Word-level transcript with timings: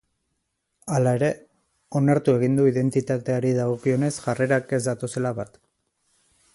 Hala 0.95 1.11
ere, 1.17 1.27
onartu 1.99 2.35
egin 2.39 2.57
du 2.61 2.65
identitateari 2.71 3.53
dagokionez 3.61 4.13
jarrerak 4.25 4.77
ez 4.79 4.83
datozela 4.91 5.35
bat. 5.43 5.63